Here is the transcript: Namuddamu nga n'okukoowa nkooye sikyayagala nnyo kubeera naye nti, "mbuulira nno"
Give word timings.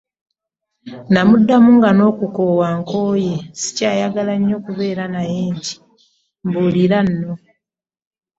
Namuddamu 1.11 1.69
nga 1.77 1.89
n'okukoowa 1.93 2.67
nkooye 2.79 3.33
sikyayagala 3.61 4.33
nnyo 4.37 4.57
kubeera 4.65 5.03
naye 5.15 5.39
nti, 5.55 5.73
"mbuulira 6.45 6.99
nno" 7.07 7.33